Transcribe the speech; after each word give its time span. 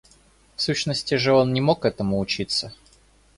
В 0.55 0.61
сущности 0.63 1.13
же 1.13 1.31
он 1.31 1.53
не 1.53 1.61
мог 1.61 1.85
этому 1.85 2.17
учиться. 2.17 2.73